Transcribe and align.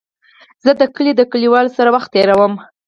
زه 0.63 0.71
د 0.79 0.81
کلي 0.95 1.13
د 1.15 1.21
کليوالو 1.31 1.75
سره 1.77 1.89
وخت 1.95 2.09
تېرووم. 2.15 2.53